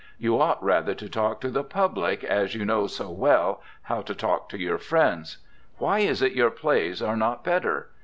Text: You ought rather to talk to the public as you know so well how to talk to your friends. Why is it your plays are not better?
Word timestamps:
You 0.17 0.41
ought 0.41 0.63
rather 0.63 0.95
to 0.95 1.07
talk 1.07 1.41
to 1.41 1.51
the 1.51 1.63
public 1.63 2.23
as 2.23 2.55
you 2.55 2.65
know 2.65 2.87
so 2.87 3.11
well 3.11 3.61
how 3.83 4.01
to 4.01 4.15
talk 4.15 4.49
to 4.49 4.57
your 4.57 4.79
friends. 4.79 5.37
Why 5.77 5.99
is 5.99 6.23
it 6.23 6.31
your 6.31 6.49
plays 6.49 7.03
are 7.03 7.15
not 7.15 7.43
better? 7.43 7.89